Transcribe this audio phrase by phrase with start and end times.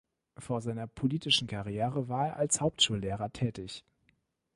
[0.35, 3.83] Vor seiner politischen Karriere war er als Hauptschullehrer tätig.